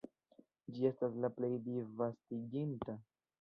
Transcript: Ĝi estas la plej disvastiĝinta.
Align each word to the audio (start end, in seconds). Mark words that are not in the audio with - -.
Ĝi 0.77 0.87
estas 0.89 1.17
la 1.25 1.31
plej 1.35 1.51
disvastiĝinta. 1.67 2.99